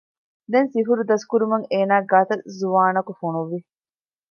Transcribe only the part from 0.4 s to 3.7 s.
ދެން ސިޙުރު ދަސްކުރުމަށް އޭނާގެ ގާތަށް ޒުވާނަކު ފޮނުވި